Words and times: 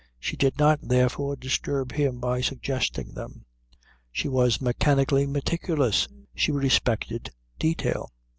She 0.19 0.35
did 0.35 0.57
not, 0.57 0.79
therefore, 0.81 1.35
disturb 1.35 1.91
him 1.91 2.19
by 2.19 2.41
suggesting 2.41 3.11
them. 3.13 3.45
She 4.11 4.27
was 4.27 4.59
mechanically 4.59 5.27
meticulous. 5.27 6.07
She 6.33 6.51
respected 6.51 7.29
detail. 7.59 8.11